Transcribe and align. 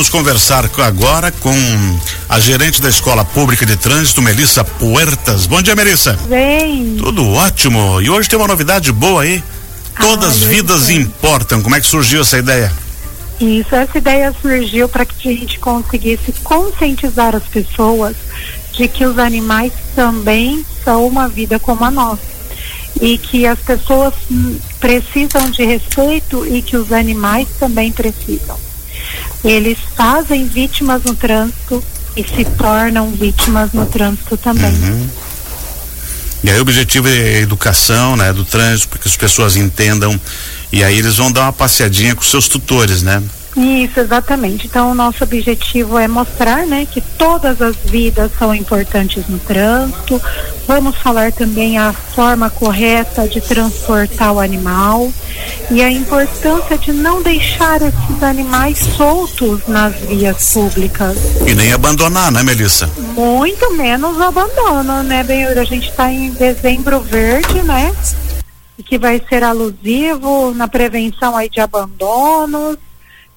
vamos 0.00 0.08
conversar 0.08 0.64
agora 0.78 1.30
com 1.30 1.54
a 2.26 2.40
gerente 2.40 2.80
da 2.80 2.88
Escola 2.88 3.22
Pública 3.22 3.66
de 3.66 3.76
Trânsito, 3.76 4.22
Melissa 4.22 4.64
Puertas. 4.64 5.44
Bom 5.46 5.60
dia, 5.60 5.76
Melissa. 5.76 6.18
Bem. 6.26 6.96
Tudo 6.96 7.28
ótimo. 7.28 8.00
E 8.00 8.08
hoje 8.08 8.26
tem 8.26 8.38
uma 8.38 8.48
novidade 8.48 8.90
boa 8.92 9.24
aí. 9.24 9.44
Todas 10.00 10.36
as 10.36 10.42
vidas 10.44 10.88
importam. 10.88 11.60
Como 11.60 11.76
é 11.76 11.80
que 11.82 11.86
surgiu 11.86 12.22
essa 12.22 12.38
ideia? 12.38 12.72
Isso, 13.38 13.74
essa 13.74 13.98
ideia 13.98 14.34
surgiu 14.40 14.88
para 14.88 15.04
que 15.04 15.28
a 15.28 15.32
gente 15.32 15.58
conseguisse 15.58 16.32
conscientizar 16.42 17.36
as 17.36 17.44
pessoas 17.44 18.16
de 18.72 18.88
que 18.88 19.04
os 19.04 19.18
animais 19.18 19.72
também 19.94 20.64
são 20.82 21.06
uma 21.06 21.28
vida 21.28 21.58
como 21.58 21.84
a 21.84 21.90
nossa 21.90 22.22
e 23.02 23.18
que 23.18 23.46
as 23.46 23.58
pessoas 23.58 24.14
precisam 24.80 25.50
de 25.50 25.62
respeito 25.62 26.46
e 26.46 26.62
que 26.62 26.78
os 26.78 26.90
animais 26.90 27.48
também 27.58 27.92
precisam. 27.92 28.69
Eles 29.44 29.78
fazem 29.96 30.46
vítimas 30.46 31.02
no 31.04 31.14
trânsito 31.14 31.82
e 32.16 32.22
se 32.22 32.44
tornam 32.56 33.10
vítimas 33.10 33.72
no 33.72 33.86
trânsito 33.86 34.36
também. 34.36 34.72
Uhum. 34.72 35.08
E 36.42 36.50
aí 36.50 36.58
o 36.58 36.62
objetivo 36.62 37.08
é 37.08 37.10
a 37.10 37.40
educação, 37.40 38.16
né, 38.16 38.32
do 38.32 38.44
trânsito, 38.44 38.88
para 38.88 38.98
que 38.98 39.08
as 39.08 39.16
pessoas 39.16 39.56
entendam. 39.56 40.18
E 40.72 40.82
aí 40.82 40.98
eles 40.98 41.16
vão 41.16 41.30
dar 41.30 41.42
uma 41.42 41.52
passeadinha 41.52 42.14
com 42.14 42.22
seus 42.22 42.48
tutores, 42.48 43.02
né? 43.02 43.22
Isso, 43.56 43.98
exatamente. 43.98 44.66
Então, 44.66 44.92
o 44.92 44.94
nosso 44.94 45.24
objetivo 45.24 45.98
é 45.98 46.06
mostrar, 46.06 46.66
né, 46.66 46.86
que 46.90 47.00
todas 47.00 47.60
as 47.60 47.76
vidas 47.84 48.30
são 48.38 48.54
importantes 48.54 49.24
no 49.28 49.38
trânsito. 49.38 50.22
Vamos 50.66 50.96
falar 50.96 51.32
também 51.32 51.76
a 51.76 51.92
forma 51.92 52.48
correta 52.48 53.28
de 53.28 53.40
transportar 53.40 54.32
o 54.32 54.40
animal 54.40 55.12
e 55.70 55.82
a 55.82 55.90
importância 55.90 56.76
de 56.76 56.92
não 56.92 57.22
deixar 57.22 57.80
esses 57.80 58.22
animais 58.22 58.78
soltos 58.96 59.66
nas 59.68 59.94
vias 59.94 60.52
públicas. 60.52 61.16
E 61.46 61.54
nem 61.54 61.72
abandonar, 61.72 62.32
né, 62.32 62.42
Melissa? 62.42 62.90
Muito 63.14 63.74
menos 63.76 64.20
abandono, 64.20 65.02
né, 65.02 65.22
Benhur? 65.22 65.56
A 65.58 65.64
gente 65.64 65.88
está 65.88 66.12
em 66.12 66.30
dezembro 66.30 67.00
verde, 67.00 67.62
né? 67.62 67.94
Que 68.84 68.98
vai 68.98 69.22
ser 69.28 69.44
alusivo 69.44 70.52
na 70.54 70.66
prevenção 70.66 71.36
aí 71.36 71.48
de 71.48 71.60
abandonos 71.60 72.76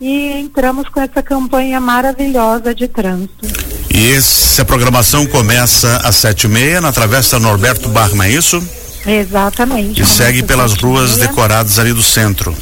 e 0.00 0.32
entramos 0.40 0.88
com 0.88 1.00
essa 1.00 1.22
campanha 1.22 1.80
maravilhosa 1.80 2.74
de 2.74 2.88
trânsito. 2.88 3.46
E 3.94 4.12
essa 4.12 4.64
programação 4.64 5.26
começa 5.26 5.98
às 5.98 6.16
sete 6.16 6.44
e 6.44 6.48
meia 6.48 6.80
na 6.80 6.92
Travessa 6.92 7.38
Norberto 7.38 7.88
Barma, 7.88 8.26
é 8.26 8.30
isso? 8.30 8.62
Exatamente. 9.06 10.02
E 10.02 10.06
segue 10.06 10.42
pelas 10.42 10.74
ruas 10.74 11.16
decoradas 11.16 11.78
ali 11.78 11.92
do 11.92 12.02
centro. 12.02 12.54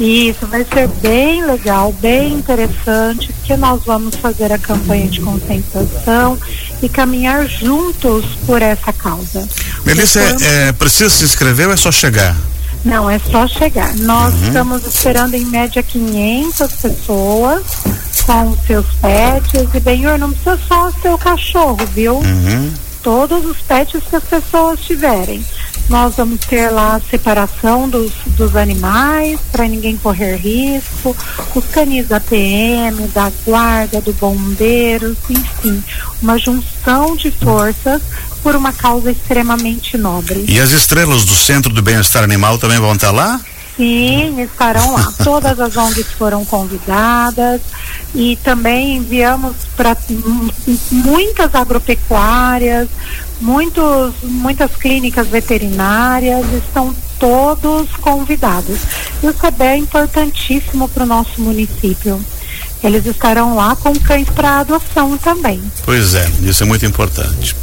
Isso, 0.00 0.46
vai 0.46 0.64
ser 0.64 0.88
bem 1.00 1.44
legal, 1.44 1.92
bem 1.92 2.34
interessante, 2.34 3.32
porque 3.32 3.56
nós 3.56 3.82
vamos 3.84 4.16
fazer 4.16 4.50
a 4.50 4.58
campanha 4.58 5.06
de 5.06 5.20
conscientização 5.20 6.38
e 6.82 6.88
caminhar 6.88 7.46
juntos 7.46 8.24
por 8.46 8.62
essa 8.62 8.92
causa. 8.92 9.46
Melissa, 9.84 10.20
é, 10.20 10.68
é, 10.68 10.72
precisa 10.72 11.10
se 11.10 11.24
inscrever 11.24 11.68
ou 11.68 11.74
é 11.74 11.76
só 11.76 11.92
chegar? 11.92 12.36
Não, 12.84 13.08
é 13.08 13.18
só 13.18 13.46
chegar. 13.46 13.94
Nós 13.96 14.34
uhum. 14.34 14.46
estamos 14.48 14.86
esperando 14.86 15.34
em 15.34 15.44
média 15.44 15.82
500 15.82 16.72
pessoas 16.72 17.62
com 18.26 18.56
seus 18.66 18.86
pets. 19.00 19.68
E, 19.72 19.80
bem, 19.80 20.02
não 20.18 20.32
precisa 20.32 20.58
só 20.66 20.90
o 21.14 21.18
cachorro, 21.18 21.78
viu? 21.94 22.16
Uhum. 22.16 22.72
Todos 23.02 23.44
os 23.44 23.58
pets 23.58 24.02
que 24.08 24.16
as 24.16 24.24
pessoas 24.24 24.80
tiverem. 24.80 25.44
Nós 25.88 26.14
vamos 26.16 26.40
ter 26.40 26.70
lá 26.70 26.96
a 26.96 27.00
separação 27.00 27.88
dos, 27.88 28.12
dos 28.26 28.56
animais 28.56 29.38
para 29.50 29.68
ninguém 29.68 29.96
correr 29.96 30.36
risco, 30.36 31.14
os 31.54 31.64
canis 31.66 32.08
da 32.08 32.18
PM, 32.20 33.08
da 33.08 33.30
guarda, 33.44 34.00
do 34.00 34.12
bombeiro, 34.14 35.16
enfim, 35.28 35.82
uma 36.22 36.38
junção 36.38 37.16
de 37.16 37.30
forças 37.30 38.00
por 38.42 38.56
uma 38.56 38.72
causa 38.72 39.10
extremamente 39.10 39.96
nobre. 39.96 40.44
E 40.48 40.58
as 40.58 40.70
estrelas 40.70 41.24
do 41.24 41.34
Centro 41.34 41.72
do 41.72 41.82
Bem-Estar 41.82 42.24
Animal 42.24 42.58
também 42.58 42.78
vão 42.78 42.94
estar 42.94 43.10
lá? 43.10 43.40
Sim, 43.76 44.40
estarão 44.42 44.92
lá. 44.92 45.12
Todas 45.22 45.58
as 45.58 45.76
ONGs 45.76 46.12
foram 46.18 46.44
convidadas 46.44 47.60
e 48.14 48.36
também 48.44 48.96
enviamos 48.96 49.56
para 49.76 49.96
muitas 50.90 51.54
agropecuárias, 51.54 52.88
muitos, 53.42 54.14
muitas 54.22 54.74
clínicas 54.76 55.26
veterinárias, 55.28 56.46
estão 56.54 56.94
todos 57.18 57.90
convidados. 58.00 58.78
Isso 59.22 59.46
é 59.46 59.50
bem 59.50 59.82
importantíssimo 59.82 60.88
para 60.88 61.02
o 61.02 61.06
nosso 61.06 61.40
município. 61.40 62.24
Eles 62.82 63.06
estarão 63.06 63.54
lá 63.54 63.76
com 63.76 63.94
cães 63.98 64.28
para 64.28 64.60
adoção 64.60 65.16
também. 65.18 65.62
Pois 65.84 66.14
é, 66.14 66.28
isso 66.42 66.62
é 66.62 66.66
muito 66.66 66.86
importante. 66.86 67.54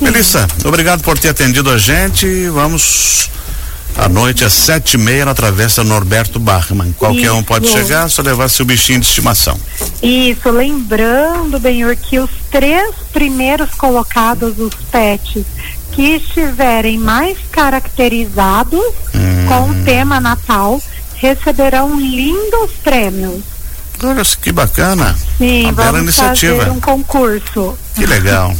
Melissa, 0.00 0.46
obrigado 0.64 1.02
por 1.02 1.18
ter 1.18 1.30
atendido 1.30 1.70
a 1.70 1.78
gente. 1.78 2.48
Vamos 2.48 3.30
à 3.96 4.08
noite 4.08 4.44
às 4.44 4.52
sete 4.52 4.94
e 4.94 4.98
meia 4.98 5.24
na 5.24 5.34
Travessa 5.34 5.84
Norberto 5.84 6.38
Bachmann. 6.38 6.92
Qualquer 6.92 7.26
Isso. 7.26 7.34
um 7.34 7.42
pode 7.42 7.68
chegar, 7.68 8.08
só 8.08 8.22
levar 8.22 8.48
seu 8.48 8.64
bichinho 8.64 9.00
de 9.00 9.06
estimação. 9.06 9.58
Isso, 10.02 10.50
lembrando, 10.50 11.58
Benhor, 11.58 11.96
que 11.96 12.18
os 12.18 12.30
três 12.50 12.94
primeiros 13.12 13.70
colocados, 13.70 14.58
os 14.58 14.74
pets, 14.90 15.44
que 15.92 16.16
estiverem 16.16 16.98
mais 16.98 17.38
caracterizados 17.50 18.84
hum. 19.14 19.46
com 19.46 19.70
o 19.70 19.84
tema 19.84 20.20
Natal, 20.20 20.80
receberão 21.16 21.98
lindos 21.98 22.70
prêmios. 22.82 23.42
Olha 24.02 24.22
que 24.24 24.52
bacana. 24.52 25.16
Sim, 25.38 25.64
Uma 25.64 25.72
vamos 25.72 25.84
bela 25.84 25.98
iniciativa. 26.00 26.56
fazer 26.58 26.70
um 26.70 26.80
concurso. 26.80 27.78
Que 27.94 28.04
legal. 28.04 28.54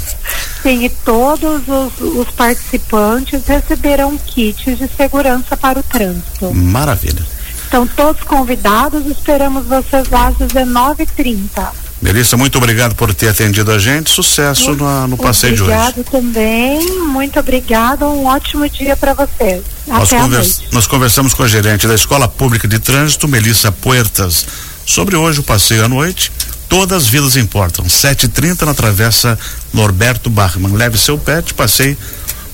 Sim, 0.64 0.82
e 0.82 0.88
todos 0.88 1.60
os, 1.68 2.00
os, 2.00 2.30
participantes 2.30 3.44
receberão 3.46 4.16
kits 4.16 4.78
de 4.78 4.88
segurança 4.96 5.54
para 5.58 5.78
o 5.78 5.82
trânsito. 5.82 6.54
Maravilha. 6.54 7.22
Estão 7.62 7.86
todos 7.86 8.22
convidados, 8.22 9.04
esperamos 9.06 9.66
vocês 9.66 10.08
lá 10.08 10.28
às 10.28 10.36
19h30. 10.36 11.68
Melissa, 12.00 12.38
muito 12.38 12.56
obrigado 12.56 12.94
por 12.94 13.12
ter 13.12 13.28
atendido 13.28 13.72
a 13.72 13.78
gente. 13.78 14.08
Sucesso 14.08 14.74
no, 14.74 15.06
no 15.06 15.18
passeio 15.18 15.54
de 15.54 15.62
hoje. 15.62 15.70
Obrigado 15.70 16.04
também, 16.04 16.98
muito 17.08 17.38
obrigado. 17.38 18.06
Um 18.06 18.24
ótimo 18.24 18.66
dia 18.66 18.96
para 18.96 19.12
vocês. 19.12 19.62
Nós, 19.86 20.08
convers, 20.08 20.62
nós 20.72 20.86
conversamos 20.86 21.34
com 21.34 21.42
a 21.42 21.48
gerente 21.48 21.86
da 21.86 21.94
Escola 21.94 22.26
Pública 22.26 22.66
de 22.66 22.78
Trânsito, 22.78 23.28
Melissa 23.28 23.70
Puertas, 23.70 24.46
sobre 24.86 25.14
hoje 25.14 25.40
o 25.40 25.42
passeio 25.42 25.84
à 25.84 25.88
noite 25.88 26.32
Todas 26.68 27.04
as 27.04 27.08
vidas 27.08 27.36
importam. 27.36 27.84
7h30 27.84 28.62
na 28.62 28.74
travessa 28.74 29.38
Norberto 29.72 30.28
Bachmann. 30.28 30.74
Leve 30.74 30.98
seu 30.98 31.18
pet, 31.18 31.54
passei. 31.54 31.96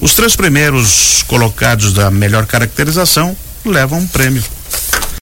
Os 0.00 0.14
três 0.14 0.34
primeiros 0.34 1.22
colocados 1.26 1.92
da 1.92 2.10
melhor 2.10 2.46
caracterização 2.46 3.36
levam 3.64 3.98
um 4.00 4.06
prêmio. 4.06 4.42